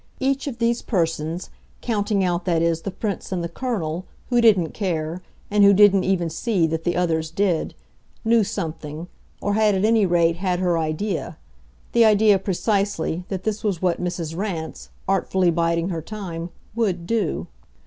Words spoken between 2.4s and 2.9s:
that is, the